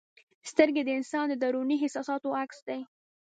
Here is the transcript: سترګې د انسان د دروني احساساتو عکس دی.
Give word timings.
سترګې 0.51 0.81
د 0.85 0.89
انسان 0.99 1.25
د 1.29 1.33
دروني 1.41 1.77
احساساتو 1.81 2.37
عکس 2.41 2.59
دی. 2.67 2.79